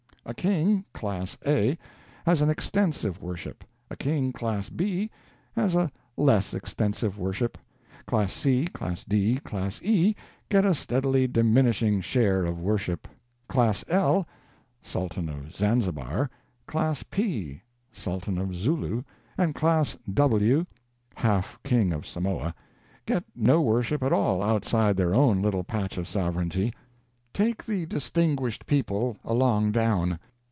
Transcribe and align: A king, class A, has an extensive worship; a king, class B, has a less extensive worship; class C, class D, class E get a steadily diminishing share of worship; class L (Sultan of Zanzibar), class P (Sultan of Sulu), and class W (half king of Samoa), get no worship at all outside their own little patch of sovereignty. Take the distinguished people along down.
A 0.23 0.35
king, 0.35 0.85
class 0.93 1.35
A, 1.47 1.79
has 2.27 2.41
an 2.41 2.49
extensive 2.49 3.21
worship; 3.23 3.63
a 3.89 3.95
king, 3.95 4.31
class 4.31 4.69
B, 4.69 5.09
has 5.55 5.73
a 5.73 5.89
less 6.15 6.53
extensive 6.53 7.17
worship; 7.17 7.57
class 8.05 8.31
C, 8.31 8.65
class 8.67 9.03
D, 9.03 9.37
class 9.43 9.81
E 9.81 10.15
get 10.47 10.63
a 10.63 10.75
steadily 10.75 11.27
diminishing 11.27 12.01
share 12.01 12.45
of 12.45 12.61
worship; 12.61 13.07
class 13.49 13.83
L 13.89 14.25
(Sultan 14.83 15.27
of 15.27 15.55
Zanzibar), 15.55 16.29
class 16.67 17.01
P 17.01 17.63
(Sultan 17.91 18.37
of 18.37 18.55
Sulu), 18.55 19.01
and 19.39 19.55
class 19.55 19.95
W 20.13 20.65
(half 21.15 21.57
king 21.63 21.91
of 21.91 22.05
Samoa), 22.05 22.53
get 23.07 23.23
no 23.35 23.59
worship 23.59 24.03
at 24.03 24.13
all 24.13 24.43
outside 24.43 24.97
their 24.97 25.15
own 25.15 25.41
little 25.41 25.63
patch 25.63 25.97
of 25.97 26.07
sovereignty. 26.07 26.71
Take 27.33 27.63
the 27.65 27.85
distinguished 27.85 28.65
people 28.65 29.15
along 29.23 29.71
down. 29.71 30.19